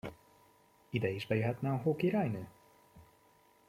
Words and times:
Ide 0.89 1.09
is 1.15 1.25
bejöhetne 1.27 1.69
a 1.69 1.75
Hókirálynő? 1.77 2.47